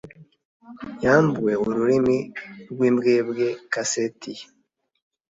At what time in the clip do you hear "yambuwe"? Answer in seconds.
1.03-1.53